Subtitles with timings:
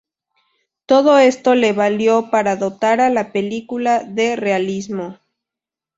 [0.87, 5.19] Todo esto le valió para dotar a la película de realismo.